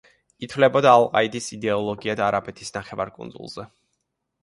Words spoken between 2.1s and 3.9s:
არაბეთის ნახევარკუნძულზე.